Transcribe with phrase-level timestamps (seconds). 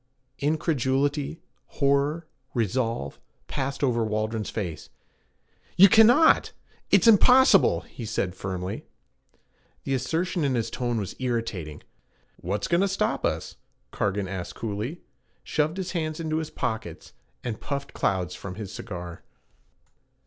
[0.39, 1.41] Incredulity,
[1.77, 4.89] horror, resolve, passed over Waldron's face.
[5.77, 6.53] 'You cannot!
[6.89, 8.83] It's impossible!' he said firmly.
[9.83, 11.83] The assertion in his tone was irritating.
[12.37, 13.57] 'What's goin' to stop us?'
[13.91, 15.01] Cargan asked coolly;
[15.43, 17.13] shoved his hands into his pockets,
[17.43, 19.21] and puffed clouds from his cigar.